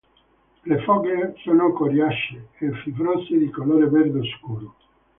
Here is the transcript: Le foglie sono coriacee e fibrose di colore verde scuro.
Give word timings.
Le 0.65 0.79
foglie 0.81 1.35
sono 1.43 1.71
coriacee 1.73 2.47
e 2.57 2.71
fibrose 2.83 3.37
di 3.37 3.51
colore 3.51 3.85
verde 3.87 4.21
scuro. 4.35 4.73